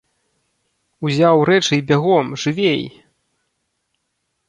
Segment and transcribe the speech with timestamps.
[1.09, 2.85] Узяў рэчы і бягом, жывей!!!